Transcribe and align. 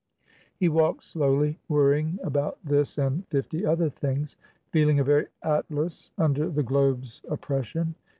He 0.59 0.67
walked 0.67 1.03
slowly, 1.03 1.59
worrying 1.69 2.17
about 2.23 2.57
this 2.63 2.97
and 2.97 3.23
fifty 3.27 3.63
other 3.67 3.87
things, 3.91 4.35
feeling 4.71 4.99
a 4.99 5.03
very 5.03 5.27
Atlas 5.43 6.11
under 6.17 6.49
the 6.49 6.63
globe's 6.63 7.21
oppression. 7.29 7.93